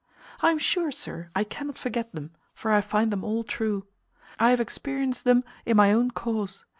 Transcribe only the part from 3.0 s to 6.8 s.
them all true. I have experienced them in my own cause.